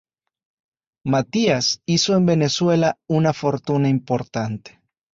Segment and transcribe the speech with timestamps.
[1.05, 4.81] Matías hizo en Venezuela una fortuna importante.